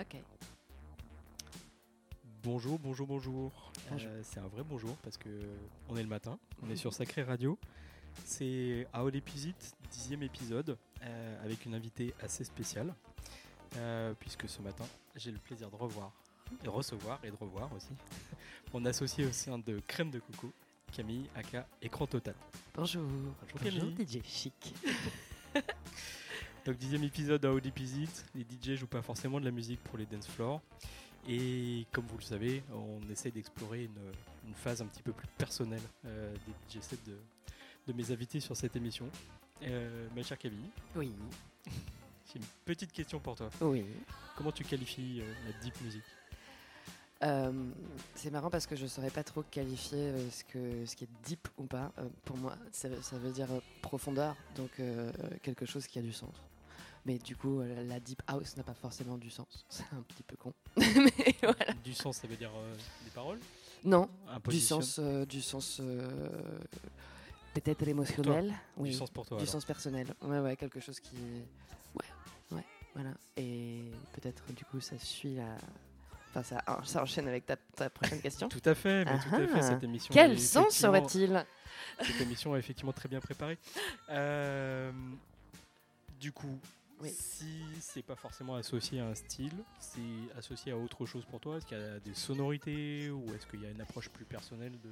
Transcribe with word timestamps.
Ok. 0.00 0.16
Bonjour, 2.42 2.78
bonjour, 2.78 3.06
bonjour. 3.06 3.52
Bonjour. 3.90 4.08
Euh, 4.10 4.20
c'est 4.24 4.40
un 4.40 4.46
vrai 4.46 4.62
bonjour 4.66 4.96
parce 4.98 5.18
que 5.18 5.28
on 5.90 5.96
est 5.96 6.02
le 6.02 6.08
matin, 6.08 6.38
on 6.62 6.70
est 6.70 6.76
sur 6.76 6.94
Sacré 6.94 7.22
Radio. 7.22 7.58
C'est 8.24 8.86
How 8.94 9.10
It, 9.10 9.76
dixième 9.90 10.22
épisode, 10.22 10.78
euh, 11.02 11.44
avec 11.44 11.66
une 11.66 11.74
invitée 11.74 12.14
assez 12.22 12.44
spéciale, 12.44 12.94
euh, 13.76 14.14
puisque 14.18 14.48
ce 14.48 14.62
matin 14.62 14.84
j'ai 15.16 15.32
le 15.32 15.38
plaisir 15.38 15.70
de 15.70 15.76
revoir, 15.76 16.12
de 16.64 16.70
recevoir 16.70 17.20
et 17.22 17.30
de 17.30 17.36
revoir 17.36 17.70
aussi 17.74 17.92
mon 18.72 18.86
associé 18.86 19.26
au 19.26 19.32
sein 19.32 19.58
de 19.58 19.80
Crème 19.86 20.10
de 20.10 20.20
Coco, 20.20 20.50
Camille 20.92 21.28
Aka 21.34 21.68
Écran 21.82 22.06
Total. 22.06 22.34
Bonjour. 22.74 23.02
Bonjour, 23.42 23.60
Camille. 23.62 23.94
DJ 23.98 24.24
Chic. 24.24 24.74
Donc 26.66 26.76
dixième 26.76 27.04
épisode 27.04 27.44
à 27.44 27.52
ODP 27.52 27.80
les 28.34 28.42
DJ 28.42 28.78
jouent 28.78 28.86
pas 28.86 29.02
forcément 29.02 29.40
de 29.40 29.44
la 29.44 29.50
musique 29.50 29.82
pour 29.84 29.98
les 29.98 30.06
dance 30.06 30.26
floors. 30.28 30.60
Et 31.28 31.86
comme 31.92 32.06
vous 32.06 32.18
le 32.18 32.22
savez, 32.22 32.62
on 32.72 33.00
essaie 33.10 33.30
d'explorer 33.30 33.84
une, 33.84 34.48
une 34.48 34.54
phase 34.54 34.80
un 34.82 34.86
petit 34.86 35.02
peu 35.02 35.12
plus 35.12 35.28
personnelle 35.38 35.82
euh, 36.06 36.34
des 36.46 36.78
DJ 36.78 36.82
sets 36.82 36.98
de, 37.06 37.16
de 37.86 37.92
mes 37.92 38.10
invités 38.10 38.40
sur 38.40 38.56
cette 38.56 38.76
émission. 38.76 39.08
Euh, 39.62 40.08
ma 40.14 40.22
chère 40.22 40.38
Camille, 40.38 40.70
Oui. 40.96 41.12
j'ai 41.66 42.38
une 42.38 42.46
petite 42.64 42.92
question 42.92 43.20
pour 43.20 43.36
toi. 43.36 43.50
Oui. 43.60 43.84
Comment 44.36 44.52
tu 44.52 44.64
qualifies 44.64 45.20
euh, 45.20 45.34
la 45.46 45.52
deep 45.60 45.78
music? 45.82 46.02
Euh, 47.22 47.52
c'est 48.14 48.30
marrant 48.30 48.48
parce 48.48 48.66
que 48.66 48.76
je 48.76 48.86
saurais 48.86 49.10
pas 49.10 49.22
trop 49.22 49.42
qualifier 49.42 50.14
ce, 50.30 50.42
que, 50.44 50.86
ce 50.86 50.96
qui 50.96 51.04
est 51.04 51.08
deep 51.24 51.48
ou 51.58 51.64
pas. 51.64 51.92
Euh, 51.98 52.08
pour 52.24 52.38
moi, 52.38 52.56
ça, 52.72 52.88
ça 53.02 53.18
veut 53.18 53.30
dire 53.30 53.48
profondeur, 53.82 54.34
donc 54.56 54.70
euh, 54.80 55.12
quelque 55.42 55.66
chose 55.66 55.86
qui 55.86 55.98
a 55.98 56.02
du 56.02 56.12
sens. 56.14 56.34
Mais 57.06 57.18
du 57.18 57.34
coup, 57.34 57.60
euh, 57.60 57.82
la 57.88 57.98
deep 57.98 58.22
house 58.26 58.56
n'a 58.56 58.62
pas 58.62 58.74
forcément 58.74 59.16
du 59.16 59.30
sens. 59.30 59.64
C'est 59.68 59.84
un 59.92 60.02
petit 60.02 60.22
peu 60.22 60.36
con. 60.36 60.52
Mais 60.76 61.34
voilà. 61.42 61.72
Du 61.82 61.94
sens, 61.94 62.18
ça 62.18 62.26
veut 62.28 62.36
dire 62.36 62.50
euh, 62.54 62.74
des 63.04 63.10
paroles? 63.10 63.38
Non, 63.84 64.10
du 64.48 64.60
sens, 64.60 64.98
euh, 64.98 65.24
du 65.24 65.40
sens 65.40 65.78
euh, 65.80 66.10
peut-être 67.54 67.88
émotionnel. 67.88 68.52
oui. 68.76 68.90
Du 68.90 68.94
sens 68.94 69.08
pour 69.10 69.24
toi. 69.26 69.38
Du 69.38 69.42
alors. 69.44 69.52
sens 69.52 69.64
personnel. 69.64 70.14
Ouais, 70.20 70.38
ouais, 70.40 70.56
quelque 70.56 70.80
chose 70.80 71.00
qui. 71.00 71.16
Ouais, 71.94 72.04
ouais, 72.56 72.64
voilà. 72.94 73.12
Et 73.38 73.80
peut-être, 74.12 74.44
du 74.52 74.66
coup, 74.66 74.80
ça 74.80 74.98
suit 74.98 75.36
la. 75.36 75.56
Enfin, 76.28 76.42
ça, 76.42 76.62
ça 76.84 77.02
enchaîne 77.02 77.26
avec 77.26 77.46
ta, 77.46 77.56
ta 77.56 77.88
prochaine 77.88 78.20
question. 78.20 78.48
Tout 78.50 78.62
à 78.66 78.74
fait, 78.74 79.04
mais 79.06 79.18
tout 79.18 79.34
à 79.34 79.38
fait, 79.48 79.52
Ah. 79.54 79.62
cette 79.62 79.82
émission. 79.82 80.12
Quel 80.12 80.38
sens 80.38 80.84
aurait-il? 80.84 81.44
Cette 82.02 82.20
émission 82.20 82.54
est 82.54 82.58
effectivement 82.60 82.92
très 82.92 83.08
bien 83.08 83.18
préparée. 83.20 83.58
Du 86.20 86.32
coup, 86.32 86.58
Oui. 87.00 87.10
si 87.10 87.62
c'est 87.80 88.02
pas 88.02 88.16
forcément 88.16 88.56
associé 88.56 89.00
à 89.00 89.06
un 89.06 89.14
style, 89.14 89.54
c'est 89.78 90.00
associé 90.38 90.72
à 90.72 90.76
autre 90.76 91.06
chose 91.06 91.24
pour 91.24 91.40
toi 91.40 91.56
Est-ce 91.56 91.66
qu'il 91.66 91.78
y 91.78 91.80
a 91.80 91.98
des 92.00 92.14
sonorités 92.14 93.10
ou 93.10 93.24
est-ce 93.34 93.46
qu'il 93.46 93.62
y 93.62 93.66
a 93.66 93.70
une 93.70 93.80
approche 93.80 94.08
plus 94.10 94.24
personnelle 94.26 94.72
de, 94.82 94.90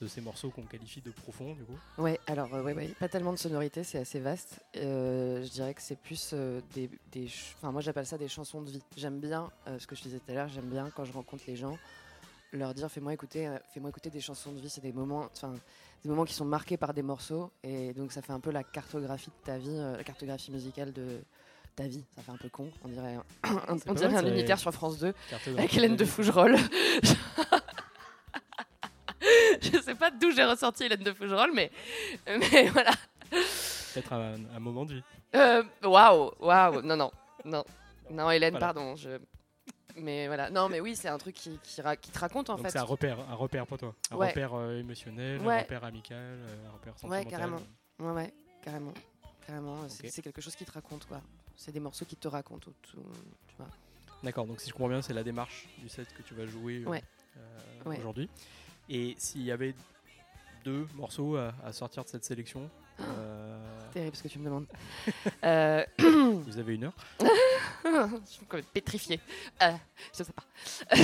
de 0.00 0.08
ces 0.08 0.20
morceaux 0.20 0.50
qu'on 0.50 0.62
qualifie 0.62 1.00
de 1.00 1.10
profonds 1.10 1.54
du 1.54 1.64
coup? 1.64 1.78
Ouais, 1.98 2.20
alors, 2.26 2.54
euh, 2.54 2.62
ouais, 2.62 2.74
ouais, 2.74 2.88
pas 3.00 3.08
tellement 3.08 3.32
de 3.32 3.38
sonorité, 3.38 3.82
c'est 3.82 3.98
assez 3.98 4.20
vaste. 4.20 4.60
Euh, 4.76 5.42
je 5.42 5.50
dirais 5.50 5.74
que 5.74 5.82
c'est 5.82 5.98
plus 5.98 6.30
euh, 6.32 6.60
des. 6.74 6.88
des 7.10 7.26
Enfin, 7.56 7.72
moi, 7.72 7.80
j'appelle 7.80 8.06
ça 8.06 8.18
des 8.18 8.28
chansons 8.28 8.62
de 8.62 8.70
vie. 8.70 8.82
J'aime 8.96 9.18
bien, 9.18 9.50
euh, 9.66 9.78
ce 9.78 9.86
que 9.86 9.96
je 9.96 10.02
disais 10.02 10.18
tout 10.18 10.30
à 10.30 10.34
l'heure, 10.34 10.48
j'aime 10.48 10.68
bien 10.70 10.90
quand 10.90 11.04
je 11.04 11.12
rencontre 11.12 11.42
les 11.48 11.56
gens, 11.56 11.76
leur 12.52 12.72
dire 12.74 12.88
fais-moi 12.90 13.12
écouter, 13.14 13.52
fais-moi 13.74 13.90
écouter 13.90 14.10
des 14.10 14.20
chansons 14.20 14.52
de 14.52 14.60
vie. 14.60 14.70
C'est 14.70 14.80
des 14.80 14.92
moments. 14.92 15.28
Enfin, 15.32 15.54
des 16.04 16.08
moments 16.10 16.24
qui 16.24 16.34
sont 16.34 16.44
marqués 16.44 16.76
par 16.76 16.94
des 16.94 17.02
morceaux. 17.02 17.50
Et 17.64 17.92
donc, 17.94 18.12
ça 18.12 18.22
fait 18.22 18.32
un 18.32 18.38
peu 18.38 18.52
la 18.52 18.62
cartographie 18.62 19.30
de 19.30 19.44
ta 19.44 19.58
vie, 19.58 19.76
la 19.76 20.04
cartographie 20.04 20.52
musicale 20.52 20.92
de 20.92 21.20
ta 21.78 21.86
vie. 21.88 22.04
Ça 22.16 22.22
fait 22.22 22.32
un 22.32 22.36
peu 22.36 22.48
con. 22.48 22.70
On 22.84 22.88
dirait 22.88 23.14
un, 23.14 23.22
on 23.86 23.94
dirait 23.94 24.08
mal, 24.10 24.26
un 24.26 24.30
unitaire 24.30 24.58
sur 24.58 24.72
France 24.72 24.98
2. 24.98 25.12
Cartographie 25.30 25.58
Avec 25.58 25.74
Hélène 25.76 25.96
de. 25.96 26.04
Fougerolles. 26.04 26.56
je 29.60 29.80
sais 29.80 29.94
pas 29.94 30.10
d'où 30.10 30.30
j'ai 30.32 30.44
ressorti 30.44 30.84
Hélène 30.84 31.02
de 31.02 31.12
Fougerolles, 31.12 31.52
mais, 31.54 31.70
mais 32.26 32.68
voilà. 32.68 32.90
Peut-être 33.30 34.12
un, 34.12 34.34
un 34.54 34.58
moment 34.60 34.84
de 34.84 34.94
vie. 34.94 35.02
Euh, 35.34 35.62
Waouh, 35.84 36.32
waouh, 36.40 36.82
non, 36.82 36.96
non, 36.96 37.10
non, 37.44 37.64
non, 38.10 38.30
Hélène, 38.30 38.52
Voilà. 38.52 38.66
pardon. 38.72 38.96
Je... 38.96 39.18
Mais 39.96 40.26
voilà, 40.28 40.48
non, 40.50 40.68
mais 40.68 40.80
oui, 40.80 40.94
c'est 40.94 41.08
un 41.08 41.18
truc 41.18 41.34
qui, 41.34 41.58
qui, 41.62 41.80
ra- 41.82 41.96
qui 41.96 42.10
te 42.10 42.18
raconte 42.18 42.50
en 42.50 42.56
Donc 42.56 42.66
fait. 42.66 42.70
c'est 42.72 42.78
un 42.78 42.82
repère, 42.84 43.18
un 43.30 43.34
repère 43.34 43.66
pour 43.66 43.78
toi. 43.78 43.94
Un 44.12 44.16
Ouais. 44.16 44.28
repère 44.28 44.54
euh, 44.54 44.78
émotionnel, 44.78 45.40
un 45.40 45.44
Ouais. 45.44 45.58
repère 45.60 45.84
amical, 45.84 46.16
euh, 46.18 46.68
un 46.68 46.72
repère 46.72 46.92
Ouais, 46.94 47.00
sentimental. 47.00 47.26
carrément. 47.26 47.60
Ouais, 47.98 48.12
ouais, 48.12 48.34
carrément, 48.62 48.94
carrément. 49.46 49.76
C'est 49.88 50.22
quelque 50.22 50.40
chose 50.40 50.54
qui 50.54 50.64
te 50.64 50.70
raconte 50.72 51.04
quoi. 51.06 51.20
C'est 51.60 51.72
des 51.72 51.80
morceaux 51.80 52.04
qui 52.04 52.14
te 52.14 52.28
racontent, 52.28 52.70
tout- 52.82 53.02
tu 53.48 53.56
vois. 53.58 53.66
D'accord, 54.22 54.46
donc 54.46 54.60
si 54.60 54.68
je 54.68 54.72
comprends 54.72 54.88
bien, 54.88 55.02
c'est 55.02 55.12
la 55.12 55.24
démarche 55.24 55.66
du 55.78 55.88
set 55.88 56.06
que 56.16 56.22
tu 56.22 56.32
vas 56.34 56.46
jouer 56.46 56.82
euh, 56.86 56.88
Ouais. 56.88 57.02
euh, 57.36 57.40
Ouais. 57.84 57.98
aujourd'hui. 57.98 58.30
Et 58.88 59.16
s'il 59.18 59.42
y 59.42 59.50
avait 59.50 59.74
deux 60.64 60.86
morceaux 60.94 61.36
à, 61.36 61.52
à 61.64 61.72
sortir 61.72 62.04
de 62.04 62.08
cette 62.08 62.24
sélection, 62.24 62.70
euh, 63.00 63.80
Terrible 63.92 64.14
ce 64.16 64.22
que 64.22 64.28
tu 64.28 64.38
me 64.38 64.44
demandes. 64.44 64.66
Euh, 65.44 65.84
vous 65.98 66.58
avez 66.58 66.74
une 66.76 66.84
heure. 66.84 66.94
je 67.84 68.20
suis 68.26 68.46
comme 68.46 68.62
pétrifiée. 68.62 69.20
Euh, 69.62 69.72
je 70.16 70.22
sais 70.22 70.32
pas. 70.32 70.94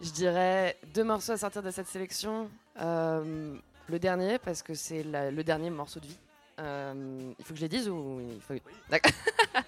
je 0.00 0.10
dirais 0.10 0.78
deux 0.94 1.04
morceaux 1.04 1.32
à 1.32 1.36
sortir 1.38 1.62
de 1.62 1.70
cette 1.70 1.88
sélection. 1.88 2.48
Le 2.76 3.98
dernier, 3.98 4.38
parce 4.38 4.62
que 4.62 4.72
c'est 4.74 5.02
le 5.04 5.42
dernier 5.42 5.68
morceau 5.70 6.00
de 6.00 6.06
vie. 6.06 6.18
Euh, 6.62 7.32
il 7.38 7.44
faut 7.44 7.52
que 7.54 7.58
je 7.58 7.64
les 7.64 7.68
dise 7.68 7.88
ou 7.88 8.20
il 8.20 8.40
faut... 8.40 8.54
D'accord. 8.88 9.12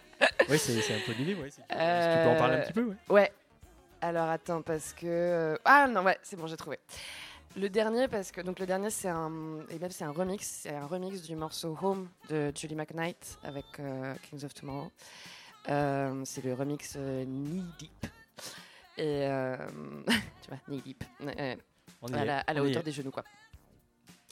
Oui, 0.49 0.59
c'est 0.59 0.81
c'est 0.83 0.95
un 0.95 1.01
peu 1.07 1.13
l'idée. 1.13 1.35
Ouais, 1.35 1.51
si, 1.51 1.57
tu, 1.57 1.63
si 1.63 1.69
tu 1.69 1.75
peux 1.75 1.79
en 1.79 1.81
Euh, 1.81 2.39
parler 2.39 2.57
un 2.57 2.61
petit 2.61 2.73
peu. 2.73 2.85
Ouais. 2.87 2.95
Ouais. 3.09 3.33
Alors 4.03 4.29
attends, 4.29 4.61
parce 4.63 4.93
que. 4.93 5.07
euh, 5.07 5.57
Ah 5.65 5.87
non, 5.89 6.03
ouais, 6.03 6.19
c'est 6.23 6.37
bon, 6.37 6.47
j'ai 6.47 6.57
trouvé. 6.57 6.79
Le 7.57 7.69
dernier, 7.71 8.09
parce 8.09 8.31
que. 8.31 8.41
Donc 8.43 8.59
le 8.59 8.67
dernier, 8.67 8.91
c'est 8.91 9.09
un. 9.09 9.31
Et 9.71 9.79
même, 9.79 9.91
c'est 9.91 10.05
un 10.05 10.13
remix. 10.13 10.47
C'est 10.47 10.75
un 10.75 10.87
remix 10.87 11.23
du 11.23 11.35
morceau 11.35 11.77
Home 11.81 12.09
de 12.29 12.53
Julie 12.55 12.75
McKnight 12.75 13.39
avec 13.43 13.65
euh, 13.81 14.15
Kings 14.29 14.45
of 14.45 14.53
Tomorrow. 14.55 14.91
Euh, 15.71 16.23
c'est 16.27 16.45
le 16.45 16.53
remix 16.55 16.95
euh, 16.97 17.25
Knee 17.25 17.65
Deep. 17.79 18.07
Et. 18.99 19.27
euh, 19.27 19.57
tu 20.43 20.49
vois, 20.49 20.59
Knee 20.69 20.83
Deep. 20.83 21.05
Euh, 21.23 21.57
à 22.13 22.25
la, 22.25 22.39
à 22.41 22.53
la 22.53 22.63
hauteur 22.63 22.83
des 22.83 22.93
genoux, 22.93 23.11
quoi. 23.11 23.25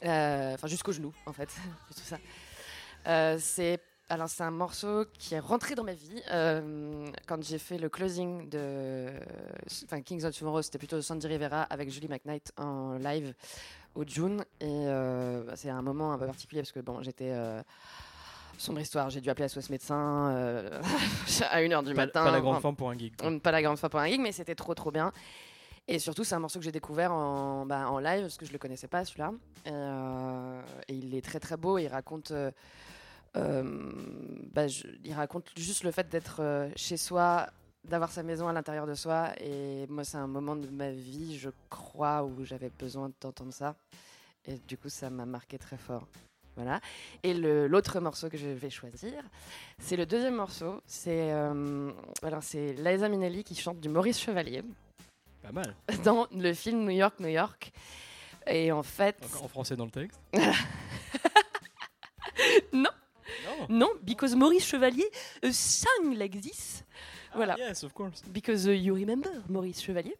Euh, 0.05 0.53
Enfin, 0.53 0.67
jusqu'aux 0.67 0.91
genoux, 0.91 1.13
en 1.25 1.33
fait. 1.33 1.49
Tout 1.89 2.01
ça. 2.01 2.17
Euh, 3.07 3.37
c'est 3.39 3.79
alors 4.09 4.29
c'est 4.29 4.43
un 4.43 4.51
morceau 4.51 5.05
qui 5.17 5.33
est 5.33 5.39
rentré 5.39 5.75
dans 5.75 5.83
ma 5.83 5.93
vie 5.93 6.21
euh, 6.31 7.07
quand 7.25 7.41
j'ai 7.43 7.57
fait 7.57 7.77
le 7.77 7.89
closing 7.89 8.47
de 8.49 9.07
enfin 9.85 10.01
Kings 10.01 10.23
of 10.25 10.37
Tomorrow 10.37 10.61
c'était 10.61 10.77
plutôt 10.77 11.01
Sandy 11.01 11.25
Rivera 11.27 11.63
avec 11.63 11.89
Julie 11.89 12.07
McKnight 12.09 12.51
en 12.57 12.93
live 12.97 13.33
au 13.95 14.03
June 14.05 14.43
et 14.59 14.65
euh, 14.69 15.43
bah, 15.45 15.53
c'est 15.55 15.69
un 15.69 15.81
moment 15.81 16.13
un 16.13 16.17
peu 16.17 16.25
particulier 16.25 16.61
parce 16.61 16.71
que 16.73 16.81
bon 16.81 17.01
j'étais 17.01 17.31
euh, 17.31 17.61
sombre 18.57 18.81
histoire 18.81 19.09
j'ai 19.09 19.21
dû 19.21 19.29
appeler 19.29 19.47
SOS 19.47 19.69
médecin 19.69 19.95
à 21.49 21.61
1h 21.61 21.83
du 21.83 21.93
Pas, 21.93 22.05
matin 22.05 22.23
pas 22.25 22.31
la 22.31 22.41
grande 22.41 22.61
forme 22.61 22.75
pour 22.75 22.89
un 22.89 22.97
geek. 22.97 23.17
quoi. 23.17 23.31
Pas 23.41 23.51
la 23.51 23.61
grande 23.61 23.77
fois 23.79 23.89
pour 23.89 23.99
un 24.01 24.07
gig, 24.07 24.19
mais 24.21 24.31
c'était 24.33 24.55
trop 24.55 24.75
trop 24.75 24.91
bien. 24.91 25.11
Et 25.87 25.99
surtout, 25.99 26.23
c'est 26.23 26.35
un 26.35 26.39
morceau 26.39 26.59
que 26.59 26.65
j'ai 26.65 26.71
découvert 26.71 27.11
en, 27.11 27.65
bah, 27.65 27.89
en 27.89 27.99
live 27.99 28.21
parce 28.21 28.37
que 28.37 28.45
je 28.45 28.53
le 28.53 28.57
connaissais 28.57 28.87
pas 28.87 29.03
celui-là. 29.03 29.33
Et, 29.65 30.93
et 30.93 30.95
il 30.95 31.13
est 31.15 31.21
très 31.21 31.41
très 31.41 31.57
beau. 31.57 31.77
Il 31.77 31.87
raconte, 31.87 32.31
bah, 33.35 34.67
je- 34.67 34.87
il 35.03 35.13
raconte 35.13 35.49
juste 35.57 35.83
le 35.83 35.91
fait 35.91 36.07
d'être 36.09 36.37
euh, 36.41 36.69
chez 36.75 36.97
soi, 36.97 37.47
d'avoir 37.87 38.11
sa 38.11 38.23
maison 38.23 38.47
à 38.47 38.53
l'intérieur 38.53 38.85
de 38.87 38.93
soi. 38.95 39.29
Et 39.41 39.85
moi, 39.87 40.03
c'est 40.03 40.17
un 40.17 40.27
moment 40.27 40.55
de 40.55 40.67
ma 40.69 40.91
vie, 40.91 41.37
je 41.37 41.49
crois, 41.69 42.23
où 42.23 42.43
j'avais 42.45 42.69
besoin 42.69 43.11
d'entendre 43.21 43.53
ça. 43.53 43.75
Et 44.45 44.57
du 44.67 44.77
coup, 44.77 44.89
ça 44.89 45.09
m'a 45.09 45.25
marqué 45.25 45.57
très 45.57 45.77
fort. 45.77 46.07
Voilà. 46.55 46.79
Et 47.23 47.33
l'autre 47.33 47.99
morceau 47.99 48.29
que 48.29 48.37
je 48.37 48.47
vais 48.47 48.69
choisir, 48.69 49.23
c'est 49.79 49.95
le 49.95 50.05
deuxième 50.05 50.35
morceau. 50.35 50.81
C'est 50.85 51.31
euh, 51.33 51.91
c'est 52.41 52.73
Liza 52.73 53.09
Minnelli 53.09 53.43
qui 53.43 53.55
chante 53.55 53.79
du 53.79 53.89
Maurice 53.89 54.19
Chevalier 54.19 54.61
Pas 55.41 55.51
mal. 55.51 55.75
dans 56.03 56.27
le 56.31 56.53
film 56.53 56.83
New 56.83 56.91
York, 56.91 57.19
New 57.19 57.29
York. 57.29 57.71
Et 58.45 58.71
en 58.71 58.83
fait, 58.83 59.17
Encore 59.25 59.45
en 59.45 59.47
français 59.47 59.75
dans 59.75 59.85
le 59.85 59.91
texte. 59.91 60.19
non, 63.73 63.89
because 64.01 64.35
Maurice 64.35 64.65
Chevalier 64.65 65.09
uh, 65.43 65.51
sang 65.51 66.13
like 66.15 66.39
this. 66.39 66.83
Voilà. 67.35 67.55
Ah, 67.57 67.69
yes, 67.69 67.83
of 67.83 67.93
course. 67.93 68.21
Because 68.31 68.67
uh, 68.67 68.73
you 68.73 68.93
remember 68.93 69.31
Maurice 69.49 69.81
Chevalier. 69.81 70.15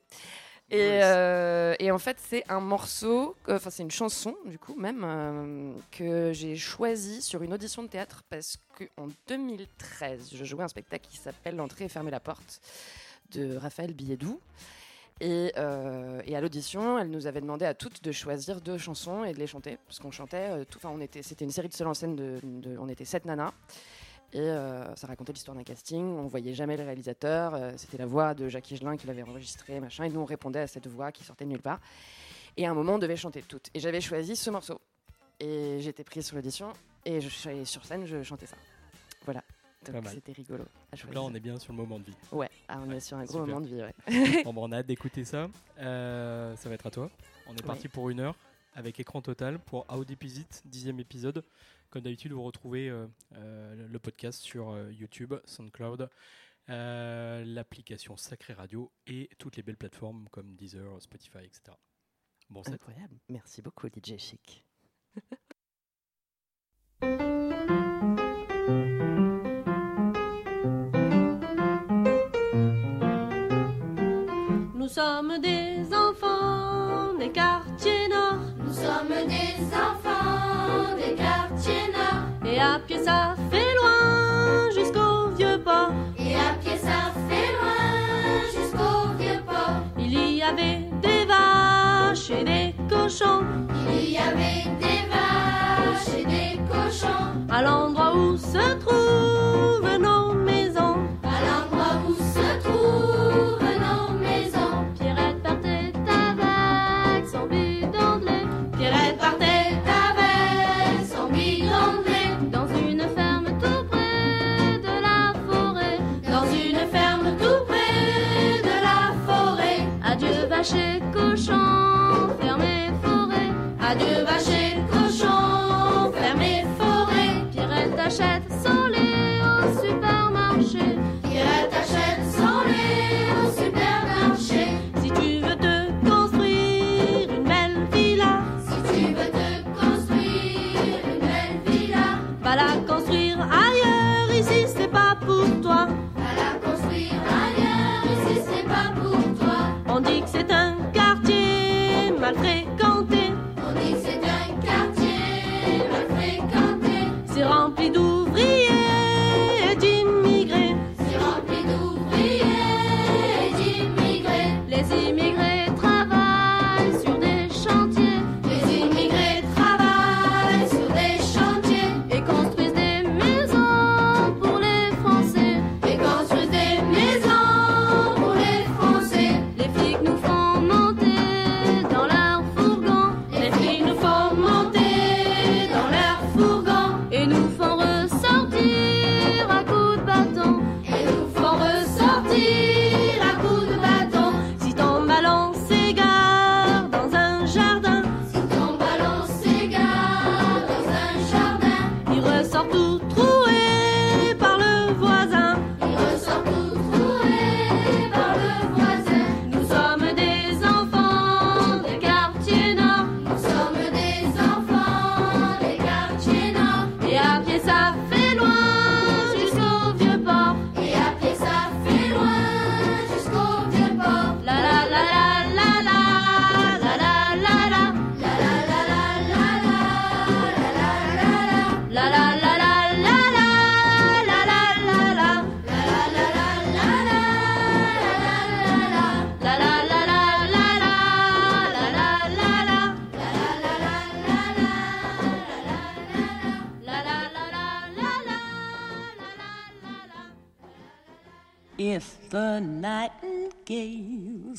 Et, 0.74 1.04
euh, 1.04 1.76
et 1.78 1.92
en 1.92 2.00
fait, 2.00 2.18
c'est 2.20 2.44
un 2.50 2.60
morceau, 2.60 3.36
euh, 3.48 3.58
enfin, 3.58 3.70
c'est 3.70 3.84
une 3.84 3.92
chanson, 3.92 4.36
du 4.46 4.58
coup, 4.58 4.74
même, 4.76 5.04
euh, 5.06 5.74
que 5.92 6.32
j'ai 6.34 6.56
choisi 6.56 7.22
sur 7.22 7.44
une 7.44 7.54
audition 7.54 7.84
de 7.84 7.90
théâtre 7.90 8.24
parce 8.28 8.58
qu'en 8.76 9.08
2013, 9.28 10.32
je 10.34 10.44
jouais 10.44 10.64
un 10.64 10.68
spectacle 10.68 11.08
qui 11.08 11.18
s'appelle 11.18 11.58
L'entrée 11.58 11.86
et 11.86 11.90
fermer 11.90 12.10
la 12.10 12.20
porte 12.20 12.60
de 13.34 13.56
Raphaël 13.56 13.94
Billedou. 13.94 14.40
Et, 15.26 15.54
euh, 15.56 16.22
et 16.26 16.36
à 16.36 16.42
l'audition, 16.42 17.00
elle 17.00 17.10
nous 17.10 17.28
avait 17.28 17.40
demandé 17.40 17.64
à 17.64 17.74
toutes 17.74 18.04
de 18.04 18.12
choisir 18.12 18.60
deux 18.60 18.78
chansons 18.78 19.24
et 19.24 19.32
de 19.32 19.40
les 19.40 19.48
chanter. 19.48 19.78
Parce 19.88 19.98
qu'on 20.00 20.12
chantait, 20.12 20.50
euh, 20.50 20.66
on 20.84 21.00
était, 21.00 21.24
c'était 21.24 21.46
une 21.46 21.52
série 21.52 21.70
de 21.70 21.74
seuls 21.74 21.88
en 21.88 21.94
scène, 21.94 22.18
de, 22.18 22.42
on 22.78 22.90
était 22.90 23.06
sept 23.06 23.24
nanas. 23.24 23.54
Et 24.34 24.42
euh, 24.42 24.94
ça 24.96 25.08
racontait 25.08 25.32
l'histoire 25.32 25.56
d'un 25.56 25.64
casting. 25.64 26.04
On 26.04 26.28
voyait 26.28 26.54
jamais 26.54 26.76
le 26.76 26.84
réalisateur. 26.84 27.54
euh, 27.56 27.72
C'était 27.78 28.00
la 28.00 28.06
voix 28.06 28.34
de 28.34 28.50
Jacques 28.50 28.70
Higelin 28.70 28.98
qui 28.98 29.08
l'avait 29.08 29.24
enregistré, 29.24 29.80
machin. 29.80 30.04
Et 30.04 30.10
nous, 30.10 30.20
on 30.20 30.26
répondait 30.26 30.60
à 30.60 30.68
cette 30.68 30.88
voix 30.88 31.14
qui 31.14 31.24
sortait 31.24 31.46
de 31.46 31.52
nulle 31.52 31.62
part. 31.62 31.80
Et 32.58 32.66
à 32.68 32.72
un 32.72 32.74
moment, 32.74 32.96
on 32.96 33.00
devait 33.00 33.16
chanter 33.16 33.44
toutes. 33.44 33.70
Et 33.74 33.80
j'avais 33.80 34.02
choisi 34.02 34.36
ce 34.36 34.50
morceau. 34.50 34.82
Et 35.40 35.78
j'étais 35.80 36.04
prise 36.04 36.26
sur 36.26 36.36
l'audition. 36.36 36.74
Et 37.06 37.22
je, 37.22 37.50
et 37.50 37.64
sur 37.64 37.86
scène, 37.86 38.06
je 38.06 38.24
chantais 38.24 38.48
ça. 38.48 38.58
Voilà. 39.24 39.42
Donc 39.92 40.08
c'était 40.08 40.32
rigolo 40.32 40.66
à 40.92 40.96
choisir. 40.96 41.14
Là, 41.22 41.24
on 41.24 41.34
est 41.34 41.40
bien 41.40 41.60
sur 41.60 41.74
le 41.74 41.78
moment 41.78 42.00
de 42.00 42.06
vie. 42.06 42.16
Ouais, 42.32 42.50
ah, 42.68 42.80
on 42.86 42.92
est 42.92 43.00
sur 43.00 43.18
un 43.18 43.26
gros 43.26 43.40
Super. 43.40 43.48
moment 43.48 43.62
de 43.62 43.68
vie, 43.68 43.82
ouais. 43.82 44.44
bon, 44.44 44.54
bon, 44.54 44.70
on 44.70 44.72
a 44.72 44.78
hâte 44.78 44.88
d'écouter 44.88 45.24
ça. 45.24 45.50
Euh, 45.80 46.56
ça 46.56 46.70
va 46.70 46.76
être 46.76 46.88
à 46.88 46.92
toi. 46.92 47.10
On 47.48 47.56
est 47.56 47.66
parti 47.66 47.88
pour 47.88 48.10
une 48.10 48.20
heure 48.20 48.36
avec 48.74 49.00
écran 49.00 49.22
total 49.22 49.60
pour 49.60 49.86
How 49.90 50.04
Deep 50.06 50.24
Is 50.24 50.40
It, 50.40 50.62
dixième 50.66 51.00
épisode. 51.00 51.44
Comme 51.90 52.02
d'habitude, 52.02 52.32
vous 52.32 52.44
retrouvez 52.44 52.90
euh, 52.90 53.06
euh, 53.36 53.88
le 53.88 54.00
podcast 54.00 54.42
sur 54.42 54.76
YouTube, 54.90 55.34
SoundCloud, 55.46 56.10
l'application 56.68 58.18
Sacré 58.18 58.54
Radio 58.54 58.92
et 59.08 59.30
toutes 59.38 59.58
les 59.58 59.64
belles 59.64 59.78
plateformes 59.78 60.28
comme 60.32 60.56
Deezer, 60.56 61.02
Spotify, 61.02 61.40
etc. 61.40 61.78
Bon, 62.50 62.64
c'est 62.64 62.74
Incroyable. 62.74 63.20
Merci 63.30 63.62
beaucoup, 63.62 63.88
DJ 63.88 64.18
Chic. 64.18 64.66
sommes 74.94 75.40
des 75.42 75.80
enfants 75.92 77.18
des 77.18 77.30
quartiers 77.30 78.08
nord 78.10 78.38
Nous 78.64 78.74
sommes 78.74 79.28
des 79.28 79.64
enfants 79.74 80.96
des 80.96 81.16
quartiers 81.16 81.88
nord 81.92 82.22
et 82.46 82.60
à 82.60 82.78
pied 82.86 83.00
ça 83.04 83.34
fait 83.50 83.74
loin 83.80 84.70
jusqu'au 84.70 85.30
vieux 85.36 85.60
port. 85.64 85.90
et 86.20 86.36
à 86.36 86.54
pied 86.62 86.78
ça 86.78 87.12
fait 87.28 87.52
loin 87.58 87.82
jusqu'au 88.56 89.18
vieux 89.18 89.42
port. 89.48 89.82
Il 89.98 90.36
y 90.36 90.44
avait 90.44 90.82
des 91.02 91.26
vaches 91.26 92.30
et 92.30 92.44
des 92.44 92.76
cochons 92.88 93.42
Il 93.90 94.12
y 94.12 94.18
avait 94.20 94.70
des 94.80 95.02
vaches 95.10 95.43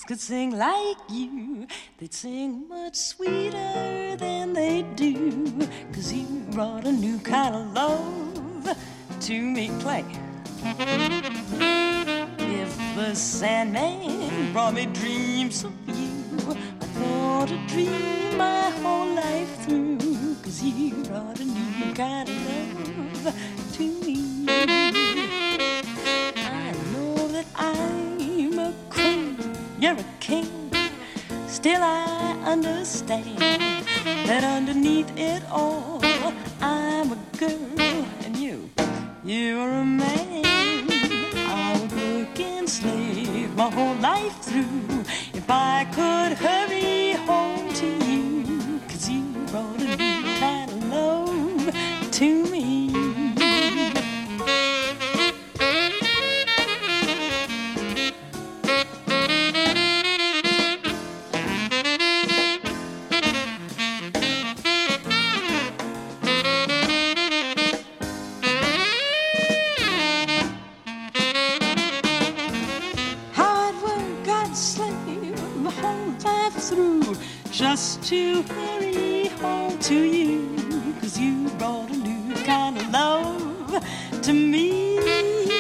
could 0.07 0.21
sing 0.21 0.57
like 0.59 0.99
you, 1.09 1.67
they'd 1.99 2.13
sing 2.13 2.69
much 2.69 2.95
sweeter 2.95 4.17
than 4.17 4.53
they 4.53 4.83
do. 4.97 5.67
Cause 5.93 6.13
you 6.13 6.27
brought 6.51 6.85
a 6.85 6.93
new 6.93 7.19
kind 7.21 7.55
of 7.55 7.73
love 7.73 8.77
to 9.21 9.41
me, 9.41 9.71
play. 9.81 10.05
If 12.39 12.77
the 12.97 13.15
Sandman 13.15 14.53
brought 14.53 14.75
me 14.75 14.87
dreams 14.87 15.65
of 15.65 15.73
you, 15.89 16.11
I 16.81 16.87
thought 16.97 17.51
a 17.51 17.67
dream 17.69 18.37
my 18.37 18.71
whole 18.83 19.15
life 19.15 19.65
through. 19.65 19.99
Cause 20.43 20.63
you 20.63 21.03
brought 21.05 21.41
a 21.41 21.45
new 21.45 21.95
kind 21.95 22.29
of 22.29 23.25
love 23.25 23.35
to 23.73 23.83
me. 24.05 24.45
I 26.37 26.73
know 26.93 27.29
that 27.29 27.47
queen, 27.55 28.04
you're 29.85 29.93
a 29.93 30.05
king. 30.19 30.71
Still, 31.47 31.83
I 31.83 32.41
understand 32.47 33.37
that 34.29 34.43
underneath 34.43 35.11
it 35.15 35.43
all, 35.51 36.01
I'm 36.63 37.13
a 37.13 37.19
girl 37.37 38.07
and 38.25 38.35
you, 38.35 38.71
you're 39.27 39.69
a 39.69 39.85
man. 39.85 40.43
I 41.61 41.79
would 41.79 41.93
work 41.93 42.41
and 42.41 42.67
slave 42.67 43.55
my 43.57 43.69
whole 43.69 43.97
life 43.97 44.37
through 44.41 45.05
if 45.35 45.51
I 45.51 45.85
could 45.97 46.33
hurry 46.47 47.13
home 47.29 47.69
to 47.75 47.89
you. 48.11 48.81
Cause 48.89 49.11
you 49.11 49.23
brought 49.51 49.83
a 49.83 49.97
new 49.99 50.23
kind 50.41 50.71
of 50.71 50.89
love 50.89 52.11
to 52.13 52.45
me. 52.51 52.74
To 78.15 78.43
hurry 78.43 79.27
home 79.43 79.77
to 79.81 79.95
you. 79.95 80.95
Cause 81.01 81.19
you 81.19 81.49
brought 81.59 81.91
a 81.91 81.97
new 81.97 82.35
kind 82.45 82.77
of 82.79 82.89
love 82.91 83.85
to 84.23 84.33
me. 84.33 85.54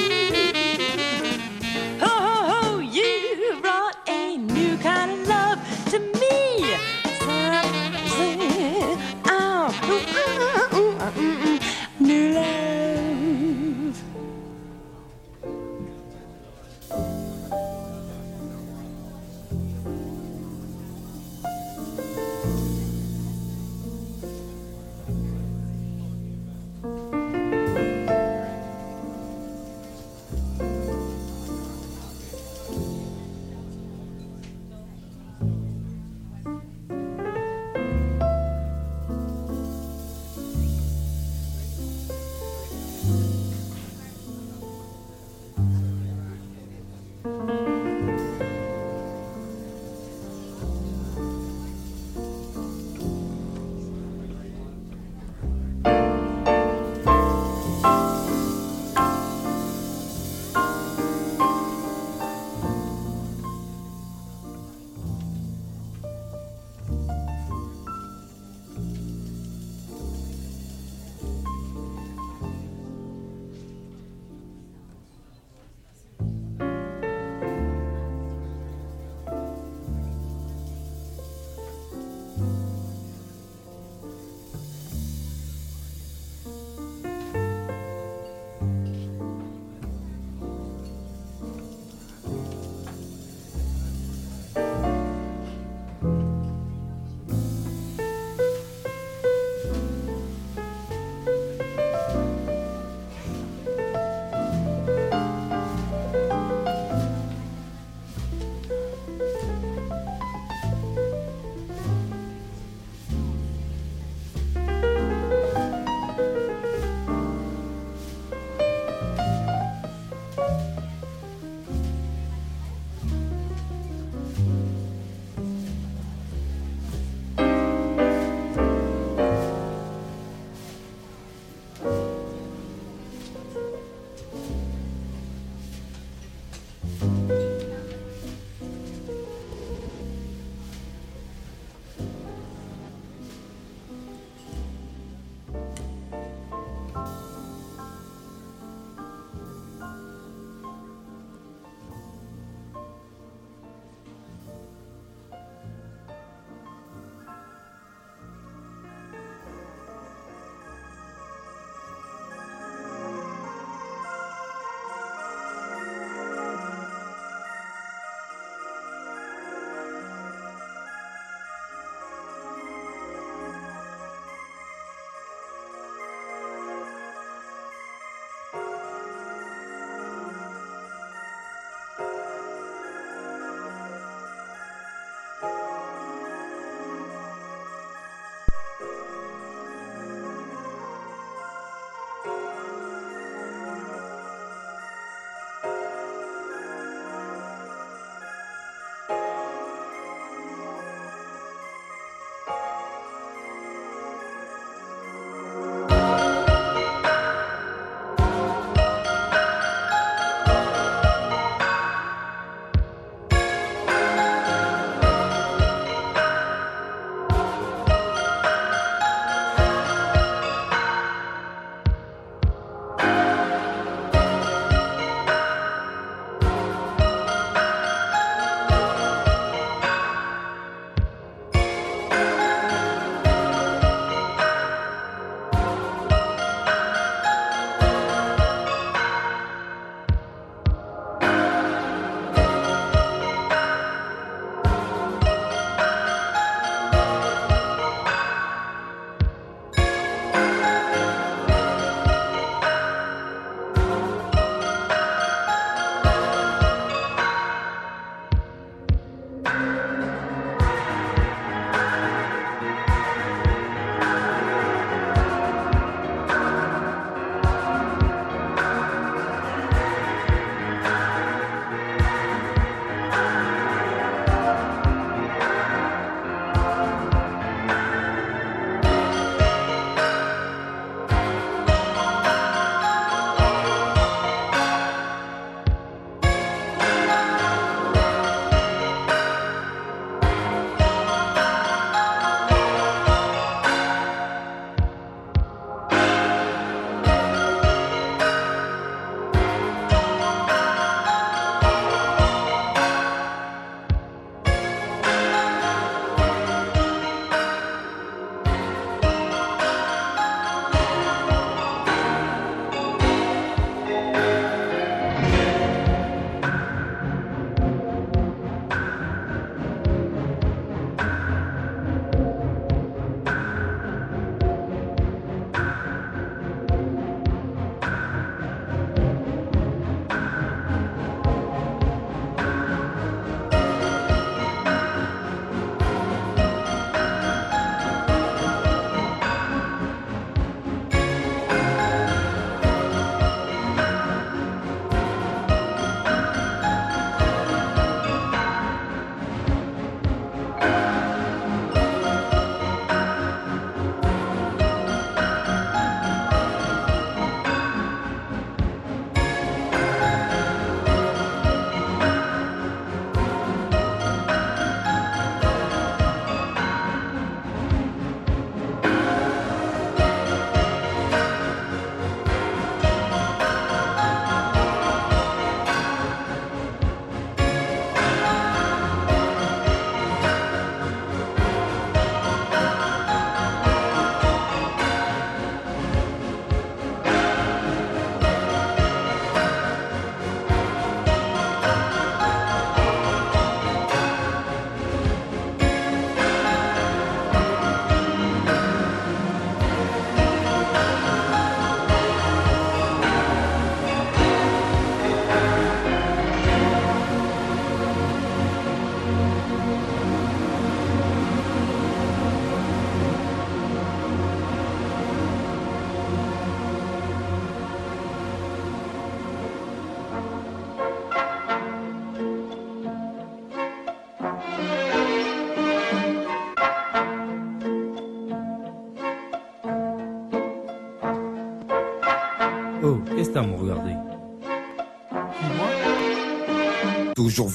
Toujours 437.34 437.50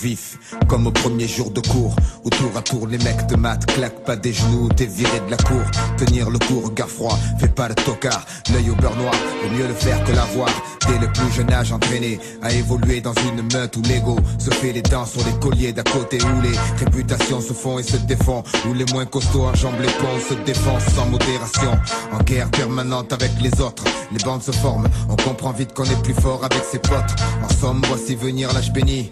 comme 0.67 0.87
au 0.87 0.91
premier 0.91 1.27
jour 1.27 1.51
de 1.51 1.61
cours. 1.61 1.95
Où 2.25 2.29
tour 2.29 2.51
à 2.57 2.61
tour 2.61 2.87
les 2.87 2.97
mecs 2.97 3.27
de 3.27 3.35
maths 3.35 3.65
claquent 3.65 4.03
pas 4.03 4.15
des 4.15 4.33
genoux, 4.33 4.67
t'es 4.75 4.85
viré 4.85 5.19
de 5.21 5.31
la 5.31 5.37
cour. 5.37 5.63
Tenir 5.97 6.29
le 6.29 6.37
coup, 6.39 6.59
regard 6.59 6.89
froid, 6.89 7.17
fais 7.39 7.47
pas 7.47 7.69
le 7.69 7.75
tocard. 7.75 8.25
L'œil 8.51 8.69
au 8.71 8.75
beurre 8.75 8.95
noir, 8.97 9.13
vaut 9.13 9.55
mieux 9.55 9.67
le 9.67 9.73
faire 9.73 10.03
que 10.03 10.11
l'avoir. 10.11 10.49
Dès 10.87 10.97
le 10.99 11.11
plus 11.11 11.31
jeune 11.31 11.51
âge 11.53 11.71
entraîné 11.71 12.19
à 12.41 12.51
évoluer 12.51 12.99
dans 12.99 13.13
une 13.13 13.43
meute 13.53 13.77
où 13.77 13.81
l'ego 13.83 14.17
se 14.37 14.49
fait 14.49 14.73
les 14.73 14.81
dents 14.81 15.05
sur 15.05 15.23
les 15.25 15.39
colliers 15.39 15.71
d'à 15.71 15.83
côté 15.83 16.17
où 16.21 16.41
les 16.41 16.57
réputations 16.83 17.39
se 17.39 17.53
font 17.53 17.79
et 17.79 17.83
se 17.83 17.97
défont. 17.97 18.43
Où 18.69 18.73
les 18.73 18.85
moins 18.91 19.05
costauds 19.05 19.45
enjambent 19.45 19.81
les 19.81 19.87
ponts, 19.87 20.19
se 20.27 20.33
défendent 20.45 20.81
sans 20.95 21.05
modération. 21.05 21.71
En 22.11 22.21
guerre 22.23 22.49
permanente 22.51 23.13
avec 23.13 23.31
les 23.41 23.61
autres, 23.61 23.85
les 24.11 24.23
bandes 24.23 24.43
se 24.43 24.51
forment. 24.51 24.89
On 25.09 25.15
comprend 25.15 25.51
vite 25.51 25.73
qu'on 25.73 25.85
est 25.85 26.03
plus 26.03 26.15
fort 26.15 26.43
avec 26.43 26.63
ses 26.69 26.79
potes. 26.79 27.15
En 27.43 27.49
somme, 27.49 27.81
voici 27.87 28.15
venir 28.15 28.51
l'âge 28.53 28.73
béni 28.73 29.11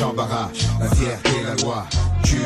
la 0.00 0.88
fierté, 0.90 1.30
la 1.46 1.62
loi 1.62 1.86
tue 2.22 2.36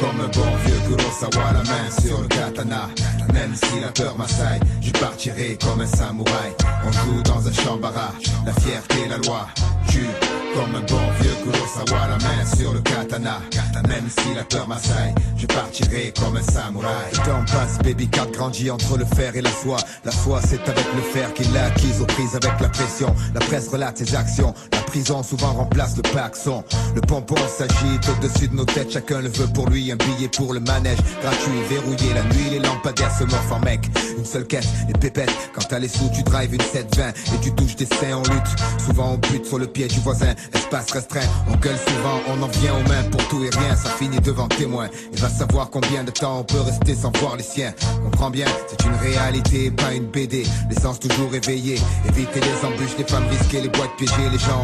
comme 0.00 0.20
un 0.20 0.28
bon 0.28 0.56
vieux 0.64 0.80
Kurosawa, 0.86 1.52
la 1.52 1.62
main 1.62 1.90
sur 2.02 2.20
le 2.20 2.28
katana. 2.28 2.88
Même 3.32 3.54
si 3.54 3.80
la 3.80 3.88
peur 3.88 4.16
m'assaille, 4.16 4.60
je 4.80 4.90
partirai 4.92 5.58
comme 5.62 5.80
un 5.80 5.86
samouraï. 5.86 6.52
On 6.86 6.92
joue 6.92 7.22
dans 7.22 7.46
un 7.46 7.52
champ 7.52 7.76
barrage, 7.76 8.24
la 8.46 8.52
fierté, 8.52 9.08
la 9.08 9.18
loi 9.18 9.46
tue 9.88 10.08
comme 10.54 10.74
un 10.74 10.80
bon 10.80 11.00
vieux 11.20 11.34
Kurosawa, 11.42 12.08
la 12.08 12.18
main 12.18 12.56
sur 12.56 12.72
le 12.72 12.80
katana. 12.80 13.40
Même 13.88 14.08
si 14.08 14.34
la 14.34 14.44
peur 14.44 14.66
m'assaille, 14.66 15.14
je 15.36 15.46
partirai 15.46 16.12
comme 16.18 16.36
un 16.36 16.42
samouraï. 16.42 17.10
Le 17.12 17.18
temps 17.18 17.44
passe, 17.52 17.78
baby 17.78 18.08
cat 18.08 18.26
grandit 18.32 18.70
entre 18.70 18.96
le 18.96 19.04
fer 19.04 19.36
et 19.36 19.42
la 19.42 19.50
foi. 19.50 19.76
La 20.04 20.10
foi, 20.10 20.40
c'est 20.42 20.62
avec 20.68 20.86
le 20.94 21.02
fer 21.02 21.32
qu'il 21.34 21.52
l'a 21.52 21.66
acquise 21.66 22.00
aux 22.00 22.06
prises 22.06 22.34
avec 22.34 22.58
la 22.60 22.68
pression. 22.68 23.14
La 23.34 23.40
presse 23.40 23.68
relate 23.68 23.98
ses 23.98 24.14
actions. 24.14 24.54
La 24.72 24.83
prison 24.84 25.22
souvent 25.22 25.52
remplace 25.52 25.96
le 25.96 26.02
paxon. 26.02 26.64
Le 26.94 27.00
pompon 27.00 27.36
s'agite 27.48 28.08
au-dessus 28.08 28.48
de 28.48 28.56
nos 28.56 28.64
têtes, 28.64 28.92
chacun 28.92 29.20
le 29.20 29.28
veut 29.28 29.46
pour 29.48 29.68
lui. 29.68 29.90
Un 29.90 29.96
billet 29.96 30.28
pour 30.28 30.52
le 30.52 30.60
manège, 30.60 30.98
gratuit, 31.22 31.62
verrouillé. 31.68 32.14
La 32.14 32.22
nuit, 32.24 32.50
les 32.50 32.58
lampadaires 32.58 33.16
se 33.16 33.24
morfent 33.24 33.52
en 33.52 33.60
mec. 33.60 33.80
Une 34.16 34.24
seule 34.24 34.46
caisse, 34.46 34.68
les 34.86 34.98
pépettes. 34.98 35.32
Quand 35.54 35.62
t'as 35.68 35.78
les 35.78 35.88
sous, 35.88 36.08
tu 36.14 36.22
drives 36.22 36.54
une 36.54 36.60
720 36.60 37.08
et 37.08 37.40
tu 37.42 37.52
touches 37.52 37.76
des 37.76 37.86
seins 37.86 38.16
en 38.16 38.22
lutte. 38.22 38.84
Souvent 38.84 39.12
on 39.12 39.18
bute 39.18 39.46
sur 39.46 39.58
le 39.58 39.66
pied 39.66 39.86
du 39.86 40.00
voisin, 40.00 40.34
espace 40.52 40.92
restreint. 40.92 41.28
On 41.48 41.56
gueule 41.56 41.78
souvent, 41.78 42.20
on 42.28 42.42
en 42.42 42.48
vient 42.48 42.74
aux 42.74 42.88
mains 42.88 43.02
pour 43.10 43.26
tout 43.28 43.44
et 43.44 43.50
rien. 43.50 43.76
Ça 43.76 43.90
finit 43.90 44.20
devant 44.20 44.48
témoin. 44.48 44.88
Et 45.12 45.16
va 45.16 45.28
savoir 45.28 45.70
combien 45.70 46.04
de 46.04 46.10
temps 46.10 46.40
on 46.40 46.44
peut 46.44 46.60
rester 46.60 46.94
sans 46.94 47.10
voir 47.18 47.36
les 47.36 47.42
siens. 47.42 47.72
Comprends 48.04 48.30
bien, 48.30 48.46
c'est 48.68 48.86
une 48.86 48.94
réalité, 48.94 49.70
pas 49.70 49.92
une 49.92 50.06
BD. 50.06 50.44
L'essence 50.68 51.00
toujours 51.00 51.34
éveillée. 51.34 51.78
Éviter 52.08 52.40
les 52.40 52.66
embûches, 52.66 52.96
les 52.98 53.04
femmes 53.04 53.26
risquées, 53.28 53.60
les 53.60 53.68
boîtes 53.68 53.96
piégées, 53.96 54.30
les 54.30 54.38
gens 54.38 54.62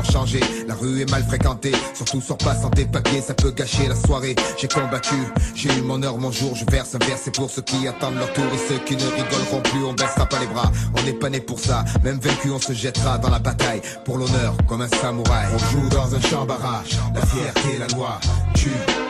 La 0.66 0.74
rue 0.74 1.00
est 1.00 1.10
mal 1.10 1.22
fréquentée, 1.22 1.72
surtout 1.94 2.20
sur 2.20 2.36
pas 2.36 2.54
sans 2.54 2.68
des 2.70 2.84
papiers, 2.84 3.20
ça 3.20 3.32
peut 3.32 3.52
gâcher 3.52 3.86
la 3.86 3.94
soirée. 3.94 4.34
J'ai 4.58 4.66
combattu, 4.66 5.14
j'ai 5.54 5.68
eu 5.68 5.82
mon 5.82 6.02
heure, 6.02 6.18
mon 6.18 6.32
jour. 6.32 6.56
Je 6.56 6.64
verse 6.68 6.96
un 6.96 6.98
verre, 6.98 7.16
c'est 7.16 7.34
pour 7.34 7.48
ceux 7.48 7.62
qui 7.62 7.86
attendent 7.86 8.16
leur 8.16 8.32
tour 8.32 8.44
et 8.52 8.58
ceux 8.68 8.78
qui 8.80 8.96
ne 8.96 9.02
rigoleront 9.02 9.62
plus. 9.62 9.84
On 9.84 9.92
baissera 9.92 10.26
pas 10.26 10.40
les 10.40 10.48
bras, 10.48 10.70
on 10.98 11.02
n'est 11.04 11.12
pas 11.12 11.30
né 11.30 11.40
pour 11.40 11.60
ça. 11.60 11.84
Même 12.02 12.18
vaincu, 12.18 12.50
on 12.50 12.60
se 12.60 12.72
jettera 12.72 13.18
dans 13.18 13.30
la 13.30 13.38
bataille 13.38 13.82
pour 14.04 14.18
l'honneur, 14.18 14.56
comme 14.68 14.82
un 14.82 14.88
samouraï. 14.88 15.46
On 15.54 15.58
joue 15.58 15.88
dans 15.90 16.14
un 16.14 16.20
champ 16.20 16.44
barrage, 16.44 16.98
la 17.14 17.24
fierté, 17.24 17.78
la 17.78 17.86
loi 17.96 18.18
tue. 18.54 19.09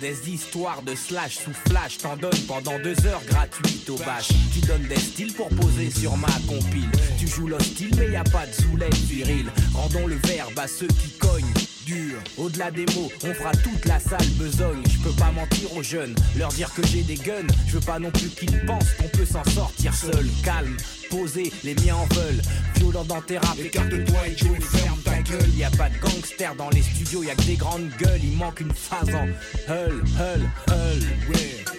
Des 0.00 0.30
histoires 0.30 0.82
de 0.82 0.94
slash 0.94 1.36
sous 1.36 1.52
flash, 1.68 1.98
t'en 1.98 2.16
donnes 2.16 2.38
pendant 2.46 2.78
deux 2.78 2.96
heures 3.06 3.24
gratuites 3.26 3.88
au 3.90 3.96
bâche. 3.96 4.28
Tu 4.52 4.60
donnes 4.60 4.86
des 4.88 4.98
styles 4.98 5.32
pour 5.32 5.48
poser 5.48 5.90
sur 5.90 6.16
ma 6.16 6.32
compile. 6.48 6.90
Tu 7.18 7.26
joues 7.26 7.48
l'hostile, 7.48 7.90
mais 7.98 8.10
y 8.10 8.16
a 8.16 8.24
pas 8.24 8.46
de 8.46 8.52
soulève 8.52 8.94
viril. 8.94 9.46
Rendons 9.74 10.06
le 10.06 10.16
verbe 10.16 10.58
à 10.58 10.68
ceux 10.68 10.88
qui 10.88 11.10
cognent. 11.18 11.52
Dur. 11.86 12.18
Au-delà 12.36 12.72
des 12.72 12.84
mots, 12.96 13.12
on 13.22 13.32
fera 13.32 13.52
toute 13.52 13.84
la 13.84 14.00
salle 14.00 14.28
besogne. 14.38 14.82
Je 14.90 14.98
peux 15.04 15.14
pas 15.14 15.30
mentir 15.30 15.72
aux 15.76 15.84
jeunes, 15.84 16.16
leur 16.36 16.48
dire 16.48 16.72
que 16.74 16.84
j'ai 16.84 17.02
des 17.02 17.14
guns. 17.14 17.46
Je 17.68 17.74
veux 17.74 17.80
pas 17.80 18.00
non 18.00 18.10
plus 18.10 18.28
qu'ils 18.28 18.60
pensent 18.66 18.92
qu'on 18.98 19.08
peut 19.08 19.24
s'en 19.24 19.44
sortir 19.44 19.94
seul. 19.94 20.26
Calme, 20.42 20.76
posé, 21.10 21.52
les 21.62 21.76
miens 21.76 21.94
en 21.94 22.06
veulent. 22.14 22.42
Violent 22.76 23.04
dans 23.04 23.20
tes 23.20 23.38
rap, 23.38 23.58
écarte-toi 23.58 24.28
et 24.28 24.36
Joe, 24.36 24.58
ferme 24.60 25.00
ta 25.00 25.20
gueule. 25.22 25.48
Y 25.56 25.64
a 25.64 25.70
pas 25.70 25.88
de 25.88 25.98
gangster 25.98 26.54
dans 26.56 26.70
les 26.70 26.82
studios, 26.82 27.22
y 27.22 27.30
a 27.30 27.34
que 27.34 27.42
des 27.42 27.56
grandes 27.56 27.90
gueules. 27.98 28.20
Il 28.22 28.36
manque 28.36 28.60
une 28.60 28.72
phase 28.72 29.14
en 29.14 29.26
hull, 29.72 30.04
hull, 30.18 30.50
hull. 30.68 31.02
Ouais. 31.28 31.75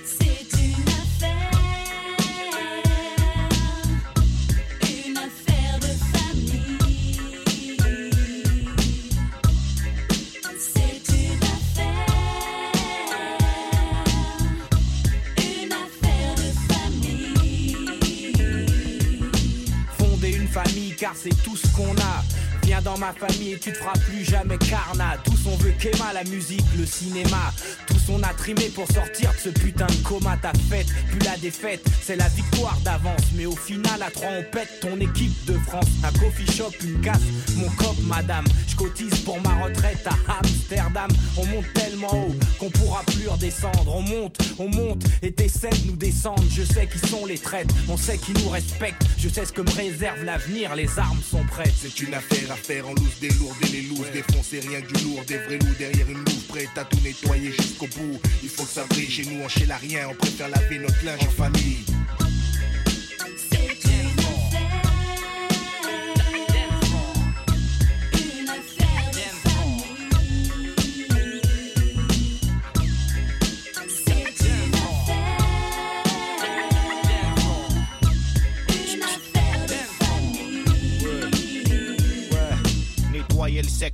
Car 21.08 21.16
c'est 21.16 21.42
tout 21.42 21.56
ce 21.56 21.68
qu'on 21.68 21.96
a. 21.96 22.37
Viens 22.68 22.82
dans 22.82 22.98
ma 22.98 23.14
famille 23.14 23.54
et 23.54 23.60
tu 23.60 23.72
te 23.72 23.78
feras 23.78 23.94
plus 23.94 24.26
jamais 24.26 24.58
carnat. 24.58 25.16
Tous 25.24 25.48
on 25.48 25.56
veut 25.56 25.72
qu'Emma, 25.80 26.12
la 26.14 26.26
musique, 26.26 26.66
le 26.78 26.86
cinéma. 26.86 27.54
Tous 27.86 28.12
on 28.12 28.22
a 28.22 28.34
trimé 28.34 28.66
pour 28.76 28.86
sortir 28.92 29.32
de 29.32 29.38
ce 29.38 29.50
putain 29.58 29.86
de 29.86 30.04
coma. 30.04 30.36
Ta 30.36 30.52
fête, 30.70 30.88
plus 31.10 31.20
la 31.20 31.38
défaite, 31.38 31.82
c'est 32.02 32.18
la 32.18 32.28
victoire 32.28 32.78
d'avance. 32.84 33.22
Mais 33.36 33.46
au 33.46 33.56
final, 33.56 34.04
à 34.04 34.12
trois, 34.12 34.28
on 34.38 34.44
pète 34.52 34.82
ton 34.82 35.00
équipe 35.00 35.46
de 35.46 35.54
France. 35.60 35.86
Un 36.04 36.12
coffee 36.20 36.52
shop, 36.52 36.72
une 36.84 37.00
casse, 37.00 37.22
mon 37.56 37.70
cop, 37.70 37.96
madame. 38.02 38.44
Je 38.68 38.76
cotise 38.76 39.18
pour 39.22 39.40
ma 39.40 39.64
retraite 39.64 40.06
à 40.06 40.40
Amsterdam. 40.40 41.10
On 41.38 41.46
monte 41.46 41.72
tellement 41.74 42.14
haut 42.14 42.36
qu'on 42.60 42.70
pourra 42.70 43.02
plus 43.04 43.30
redescendre. 43.30 43.96
On 43.96 44.02
monte, 44.02 44.40
on 44.60 44.68
monte 44.68 45.04
et 45.22 45.32
t'essaies 45.32 45.70
de 45.70 45.88
nous 45.88 45.96
descendre. 45.96 46.44
Je 46.52 46.64
sais 46.64 46.86
qui 46.86 47.00
sont 47.08 47.26
les 47.26 47.38
traites, 47.38 47.70
on 47.88 47.96
sait 47.96 48.18
qui 48.18 48.34
nous 48.34 48.50
respectent. 48.50 49.04
Je 49.18 49.30
sais 49.30 49.46
ce 49.46 49.54
que 49.54 49.62
me 49.62 49.72
réserve 49.72 50.26
l'avenir, 50.26 50.76
les 50.76 51.00
armes 51.00 51.22
sont 51.24 51.46
prêtes. 51.46 51.74
C'est 51.82 52.02
une 52.02 52.14
affaire 52.14 52.57
à 52.58 52.64
faire 52.64 52.88
en 52.88 52.94
loose 52.94 53.20
des 53.20 53.30
lourds 53.30 53.56
et 53.62 53.68
les 53.68 53.82
looses. 53.84 54.12
Défoncer 54.12 54.60
rien 54.60 54.82
que 54.82 54.94
du 54.94 55.04
lourd, 55.04 55.24
des 55.28 55.38
vrais 55.38 55.58
loups 55.58 55.76
derrière 55.78 56.10
une 56.10 56.18
louve 56.18 56.46
prête 56.48 56.70
à 56.76 56.86
tout 56.86 57.00
nettoyer 57.04 57.52
jusqu'au 57.52 57.88
bout. 57.88 58.20
Il 58.44 58.50
faut 58.50 58.64
que 58.64 58.70
ça 58.70 58.86
brille 58.90 59.10
chez 59.10 59.26
nous, 59.26 59.44
on 59.44 59.48
chez 59.48 59.66
la 59.66 59.78
rien. 59.78 60.08
On 60.10 60.16
préfère 60.16 60.50
laver 60.50 60.80
notre 60.80 61.04
linge 61.06 61.22
en 61.22 61.32
famille. 61.32 61.97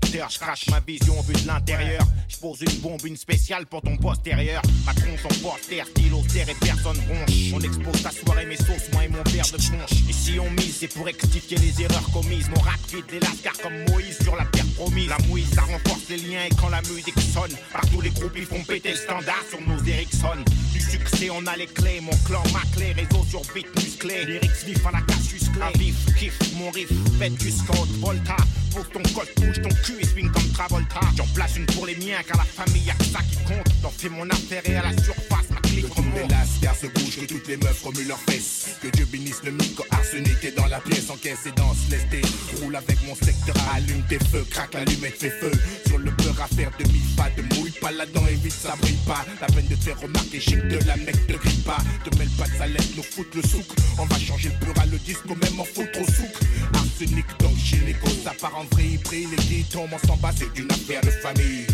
Je 0.01 0.39
crache 0.39 0.67
ma 0.69 0.79
vision 0.79 1.19
vue 1.21 1.33
de 1.33 1.47
l'intérieur. 1.47 2.05
Je 2.27 2.37
pose 2.37 2.61
une 2.61 2.79
bombe, 2.79 3.05
une 3.05 3.17
spéciale 3.17 3.65
pour 3.65 3.81
ton 3.81 3.95
postérieur. 3.97 4.61
Macron, 4.85 5.15
son 5.21 5.41
poster, 5.41 5.83
stylo, 5.85 6.21
terre 6.31 6.49
et 6.49 6.55
personne 6.55 6.97
bronche. 7.07 7.53
On 7.53 7.59
expose 7.59 8.01
ta 8.01 8.11
soirée, 8.11 8.45
mes 8.45 8.57
sauces, 8.57 8.91
moi 8.93 9.05
et 9.05 9.07
mon 9.07 9.23
verre 9.23 9.45
de 9.45 9.57
punch. 9.57 9.91
Et 10.09 10.13
si 10.13 10.39
on 10.39 10.49
mise, 10.51 10.77
c'est 10.79 10.87
pour 10.87 11.05
rectifier 11.05 11.57
les 11.57 11.81
erreurs 11.81 12.09
commises. 12.11 12.49
Mon 12.49 12.61
rap 12.61 12.79
vide 12.91 13.05
des 13.09 13.19
lascars 13.19 13.57
comme 13.61 13.77
Moïse 13.89 14.17
sur 14.21 14.35
la 14.35 14.45
terre 14.45 14.65
promise. 14.75 15.09
La 15.09 15.17
mouille, 15.27 15.45
ça 15.53 15.61
renforce 15.61 16.09
les 16.09 16.17
liens 16.17 16.45
et 16.45 16.55
quand 16.55 16.69
la 16.69 16.81
musique 16.81 17.19
sonne, 17.19 17.55
partout 17.71 18.01
les 18.01 18.09
groupes 18.09 18.35
ils 18.35 18.45
font 18.45 18.63
péter 18.63 18.91
le 18.91 18.97
standard 18.97 19.43
sur 19.49 19.61
nos 19.61 19.81
Ericsson. 19.83 20.43
Succès, 20.91 21.29
on 21.29 21.45
a 21.47 21.55
les 21.55 21.67
clés, 21.67 22.01
mon 22.01 22.15
clan, 22.25 22.43
ma 22.53 22.61
clé, 22.75 22.93
réseau 22.93 23.25
sur 23.29 23.41
beat 23.53 23.67
musclé. 23.75 24.25
Lyrics 24.25 24.65
vifs 24.65 24.85
à 24.85 24.91
la 24.91 25.01
Cassius 25.01 25.49
Clay. 25.49 25.63
Un 25.63 25.77
vif, 25.77 25.95
kiff, 26.17 26.37
mon 26.55 26.69
riff, 26.71 26.89
du 26.89 27.51
scout, 27.51 27.87
Volta. 27.99 28.37
Pose 28.73 28.89
ton 28.91 29.03
col, 29.13 29.27
bouge 29.37 29.61
ton 29.61 29.69
cul 29.83 30.01
et 30.01 30.05
swing 30.05 30.31
comme 30.31 30.49
Travolta. 30.51 31.01
J'en 31.15 31.27
place 31.27 31.55
une 31.57 31.65
pour 31.67 31.85
les 31.85 31.95
miens, 31.95 32.21
car 32.27 32.37
la 32.37 32.43
famille 32.43 32.83
y'a 32.83 32.95
que 32.95 33.05
ça 33.05 33.19
qui 33.29 33.37
compte. 33.43 33.67
J'en 33.81 33.91
fais 33.91 34.09
mon 34.09 34.29
affaire 34.29 34.61
et 34.65 34.75
à 34.75 34.83
la 34.83 35.03
surface, 35.03 35.52
Que 35.81 35.87
remonte. 35.87 36.29
lascars 36.29 36.75
se 36.75 36.87
bougent, 36.87 37.19
que 37.21 37.25
toutes 37.25 37.47
les 37.47 37.57
meufs 37.57 37.81
remuent 37.83 38.07
leurs 38.07 38.19
fesses. 38.19 38.77
Que 38.81 38.87
Dieu 38.89 39.05
bénisse 39.05 39.41
le 39.43 39.51
micro 39.51 39.83
arsenic 39.91 40.43
est 40.43 40.55
dans 40.55 40.67
la 40.67 40.79
pièce, 40.79 41.09
encaisse 41.09 41.45
et 41.45 41.51
danse, 41.51 41.77
tes 41.89 42.21
roule 42.61 42.75
avec 42.75 42.97
mon 43.07 43.15
secteur, 43.15 43.55
allume 43.73 44.03
tes 44.07 44.19
feux, 44.19 44.45
craque 44.49 44.73
l'allumette, 44.73 45.17
fait 45.17 45.31
feu. 45.31 45.51
Sur 45.87 45.97
le 45.97 46.11
beurre 46.11 46.41
à 46.41 46.47
faire 46.47 46.71
demi 46.77 47.01
pas 47.17 47.29
de 47.35 47.41
mouille 47.55 47.71
pas 47.81 47.91
là-dedans, 47.91 48.25
évite 48.27 48.53
ça 48.53 48.75
brille 48.81 48.97
pas. 49.05 49.25
La 49.41 49.47
peine 49.47 49.67
de 49.67 49.75
te 49.75 49.83
faire 49.83 49.99
remarquer, 49.99 50.39
chic 50.39 50.59
de 50.67 50.79
la 50.85 50.95
mec 50.97 51.27
te 51.27 51.33
grille 51.33 51.61
pas. 51.65 51.77
Te 52.03 52.15
mêle 52.17 52.29
pas 52.37 52.47
de 52.47 52.57
salette, 52.57 52.95
nous 52.95 53.03
foutre 53.03 53.35
le 53.35 53.41
souk. 53.41 53.65
On 53.97 54.05
va 54.05 54.19
changer 54.19 54.49
le 54.49 54.65
beurre 54.65 54.83
à 54.83 54.85
le 54.85 54.97
disco, 54.99 55.35
même 55.35 55.59
en 55.59 55.65
foutre 55.65 55.99
au 55.99 56.05
souk. 56.05 56.33
Arsenic 56.73 57.25
donc 57.39 57.57
gynéco, 57.57 58.07
ça 58.23 58.33
part 58.39 58.57
en 58.57 58.65
vrille, 58.75 58.97
brille, 58.97 59.27
les 59.31 59.43
qui 59.43 59.63
tombent, 59.63 59.89
on 59.93 60.07
s'en 60.07 60.17
bat, 60.17 60.31
c'est 60.35 60.59
une 60.59 60.71
affaire 60.71 61.01
de 61.01 61.11
famille. 61.11 61.65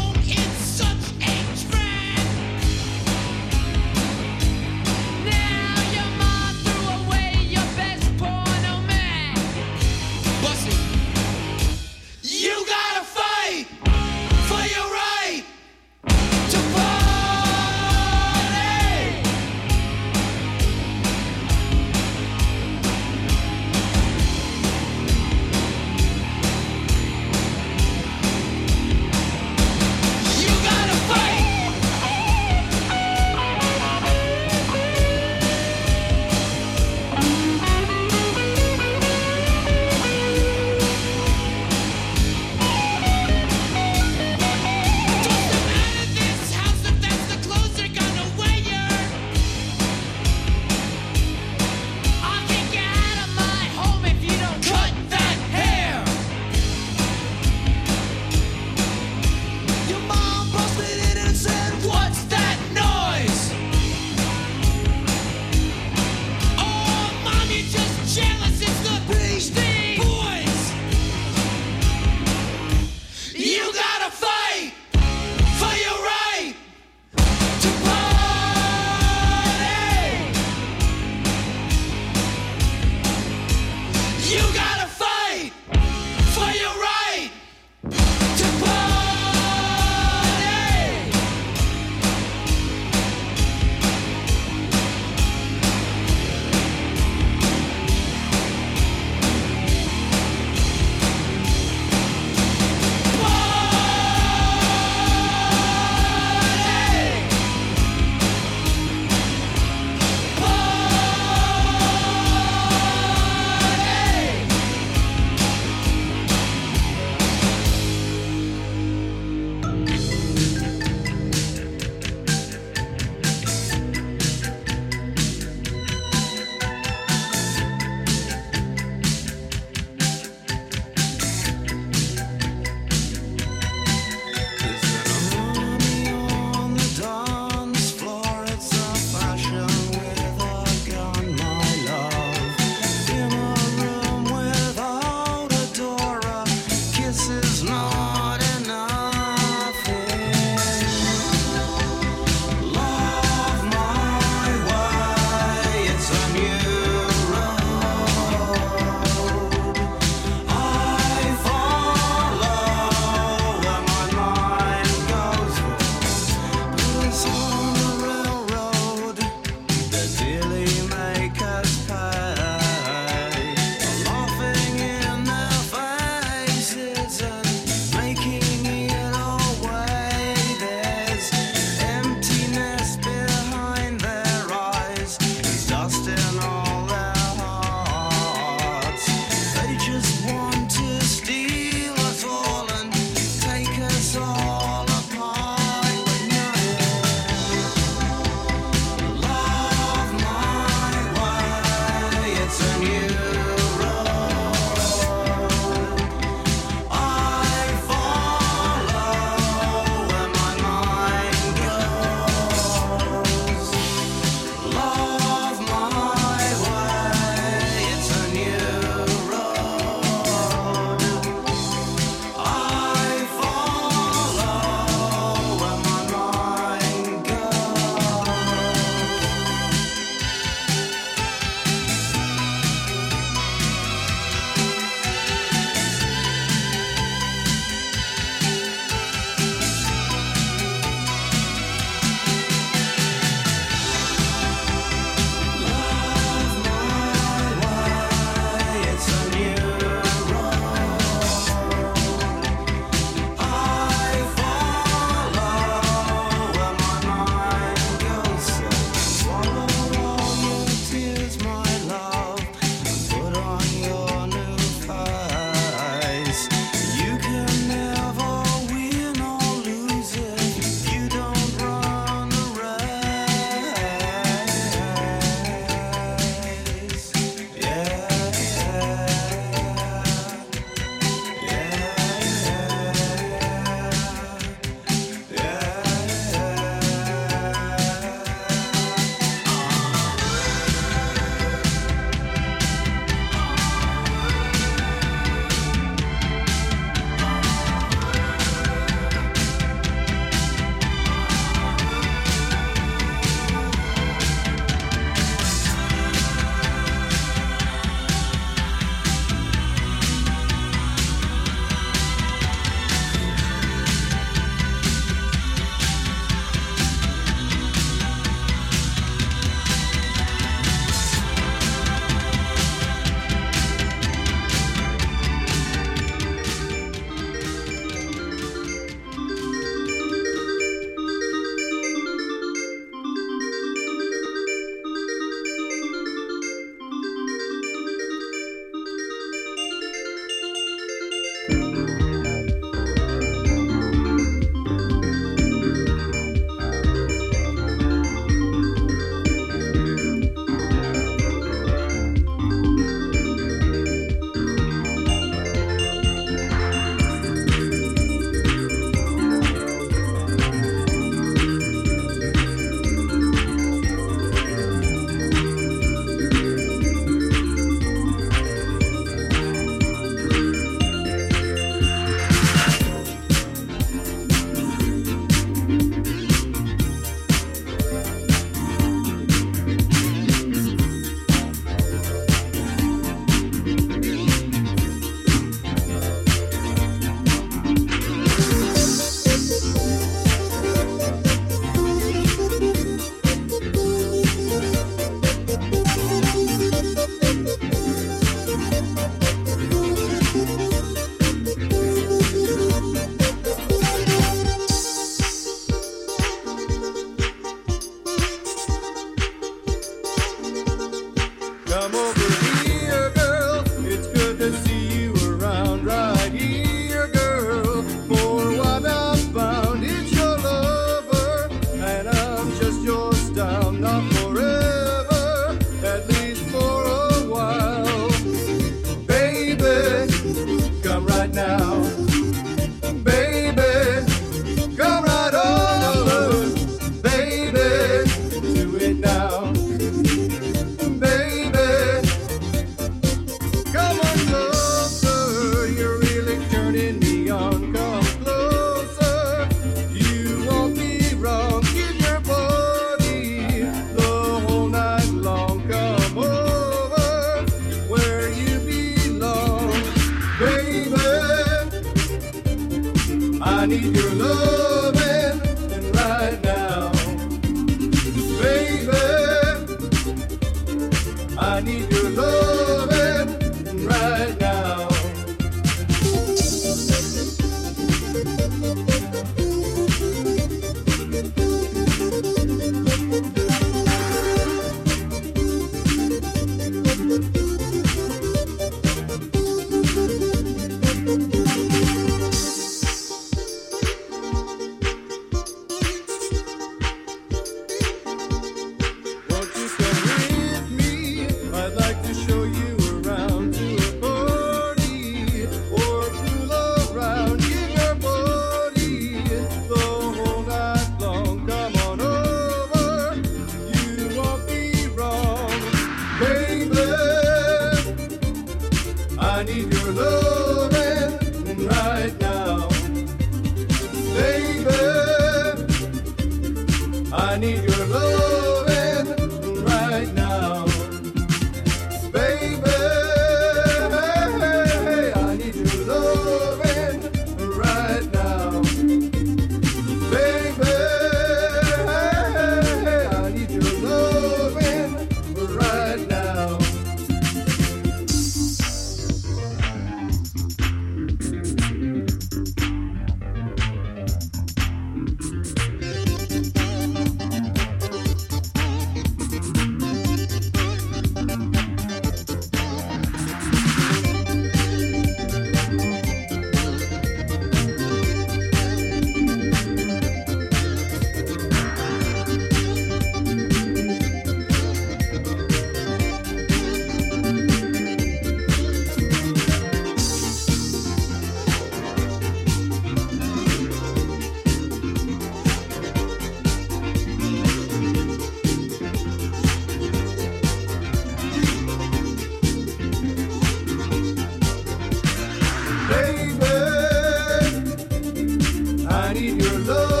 love. 599.71 600.00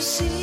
See 0.00 0.37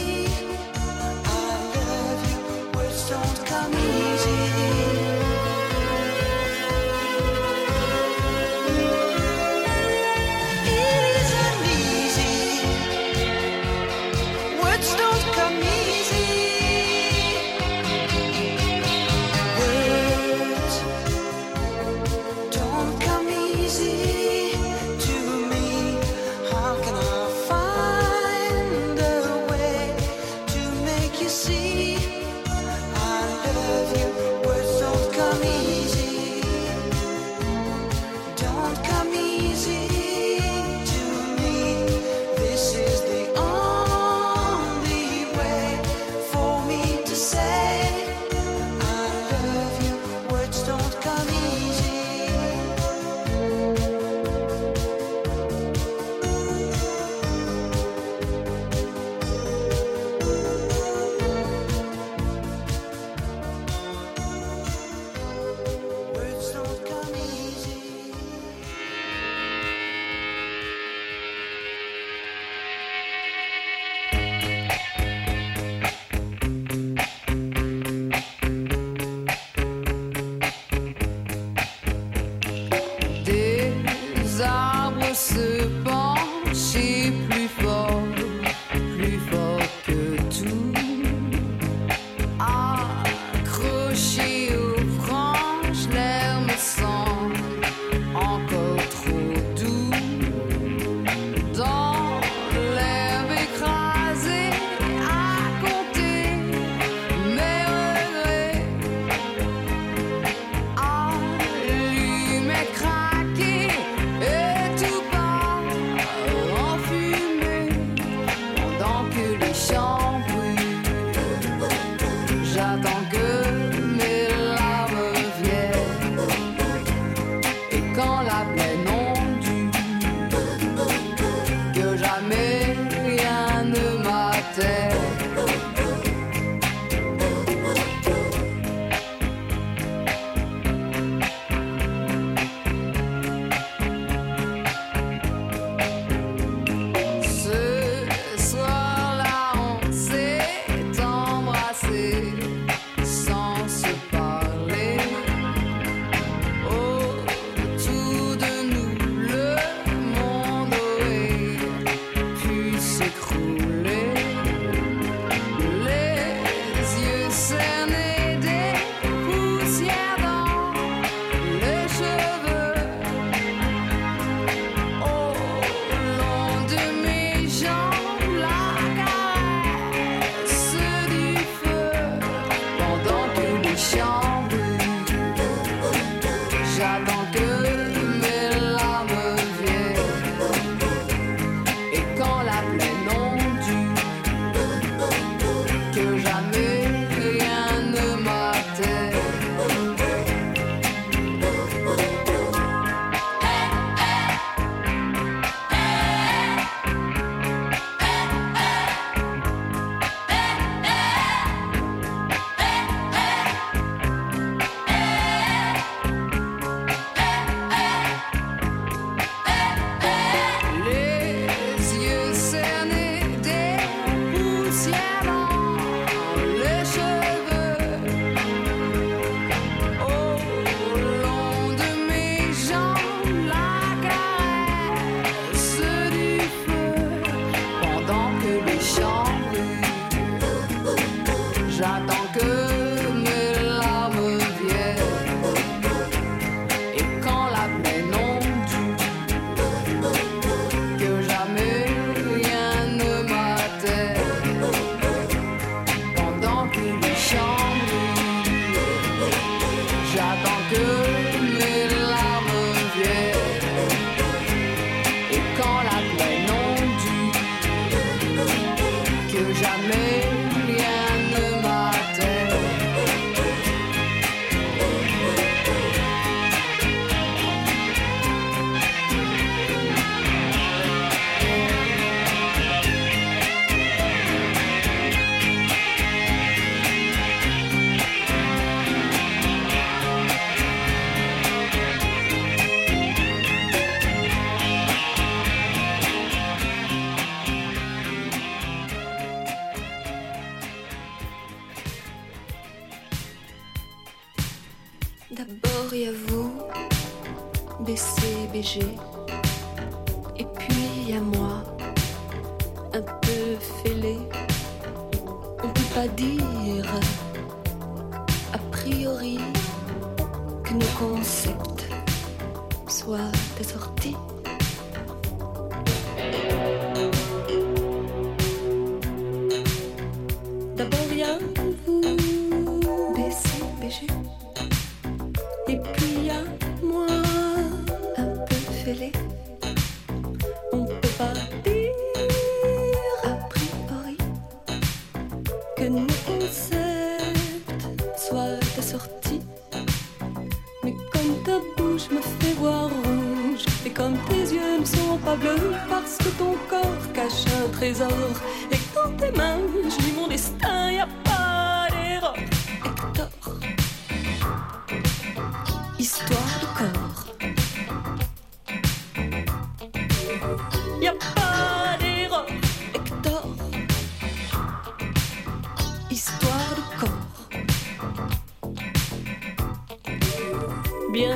j'attends 122.55 122.94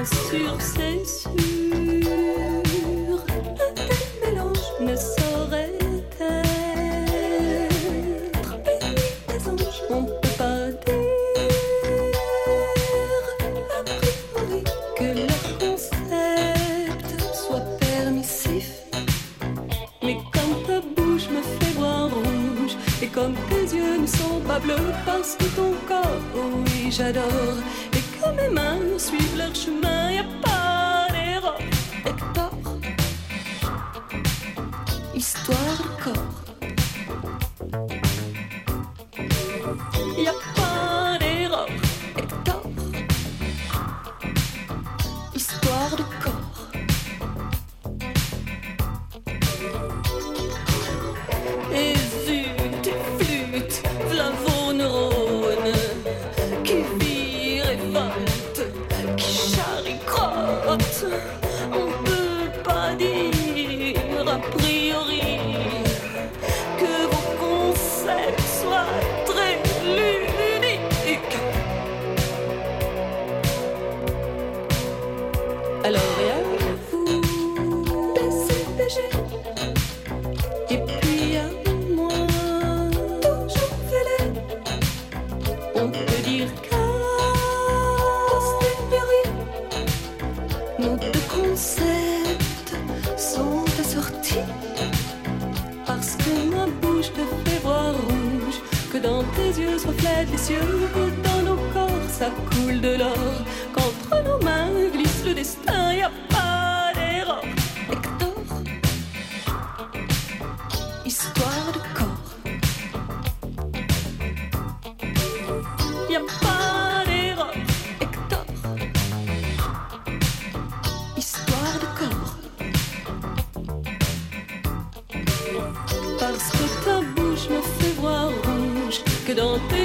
sur 0.06 0.62
scène. 0.62 0.99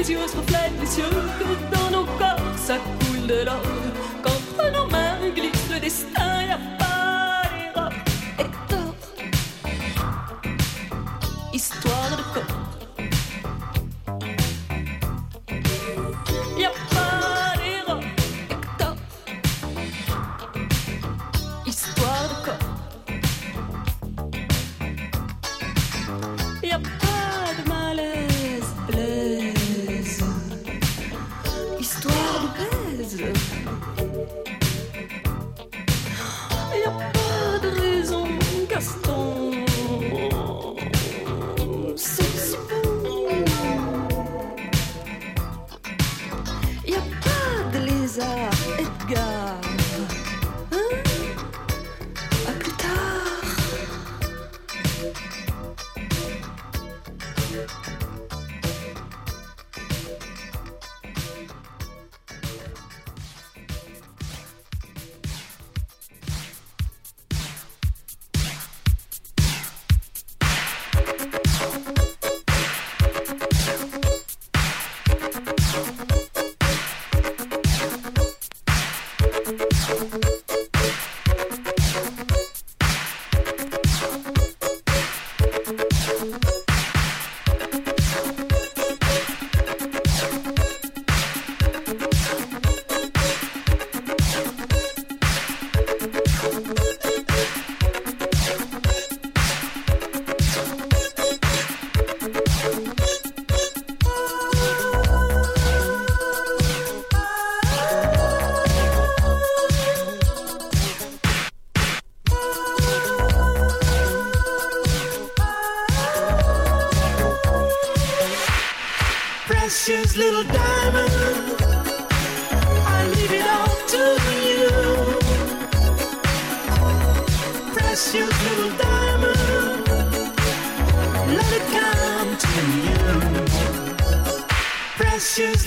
Si 0.05 0.12
yeux 0.12 0.28
se 0.28 0.36
reflètent 0.36 0.78
les 0.78 0.86
cieux, 0.86 1.05
que 1.38 1.74
dans 1.74 1.90
nos 1.90 2.05
corps 2.18 2.59
ça 2.59 2.76
coule 2.76 3.26
de 3.26 3.42
l'or. 3.46 3.74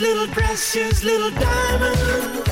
Little, 0.07 0.27
precious 0.27 1.03
little 1.03 1.31
diamond, 1.31 2.46